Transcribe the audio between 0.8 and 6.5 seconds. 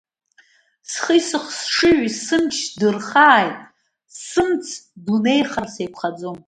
Схи сыхшыҩи сымч дырхааит, сымц дунеихар сеиқәхаӡом.